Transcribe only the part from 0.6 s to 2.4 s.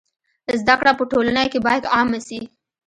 زده کړه په ټولنه کي بايد عامه سي.